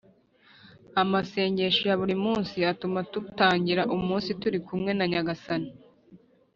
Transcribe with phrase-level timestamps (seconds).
[1.01, 5.69] Amasengesho ya buri munsi atuma dutangira umunsi turi kumwe na nyagasani